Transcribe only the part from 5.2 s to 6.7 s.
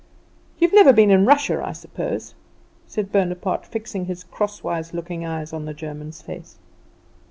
eyes on the German's face.